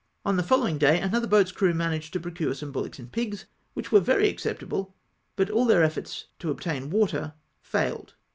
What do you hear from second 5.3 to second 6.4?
but all theii" efforts